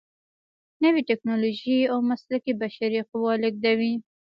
نوې 0.83 1.01
ټیکنالوجې 1.09 1.79
او 1.91 1.97
مسلکي 2.09 2.53
بشري 2.61 3.01
قوه 3.09 3.33
لیږدوي. 3.41 3.93